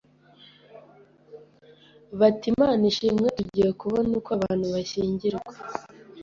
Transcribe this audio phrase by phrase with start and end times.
[2.19, 5.51] bati Imana ishimwe tugiye kubona uko abantu bashyingirwa.